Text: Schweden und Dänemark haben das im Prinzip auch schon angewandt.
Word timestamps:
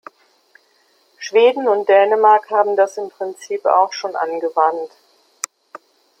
Schweden 1.19 1.67
und 1.67 1.87
Dänemark 1.87 2.49
haben 2.49 2.75
das 2.75 2.97
im 2.97 3.11
Prinzip 3.11 3.67
auch 3.67 3.93
schon 3.93 4.15
angewandt. 4.15 4.89